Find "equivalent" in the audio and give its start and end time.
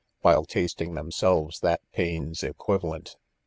2.41-3.17